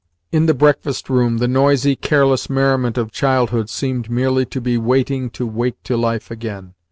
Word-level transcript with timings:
In 0.31 0.47
the 0.47 0.55
breakfast 0.55 1.11
room, 1.11 1.37
the 1.37 1.47
noisy, 1.47 1.95
careless 1.95 2.49
merriment 2.49 2.97
of 2.97 3.11
childhood 3.11 3.69
seemed 3.69 4.09
merely 4.09 4.47
to 4.47 4.59
be 4.59 4.75
waiting 4.75 5.29
to 5.37 5.45
wake 5.45 5.83
to 5.83 5.95
life 5.95 6.31
again. 6.31 6.73